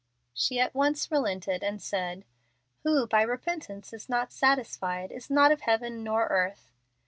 She 0.33 0.59
at 0.59 0.73
once 0.73 1.11
relented, 1.11 1.61
and 1.61 1.79
said: 1.79 2.25
"'Who 2.83 3.05
by 3.05 3.21
repentance 3.21 3.93
is 3.93 4.09
not 4.09 4.33
satisfied 4.33 5.11
Is 5.11 5.29
not 5.29 5.51
of 5.51 5.61
heaven 5.61 6.03
nor 6.03 6.25
earth.' 6.25 6.71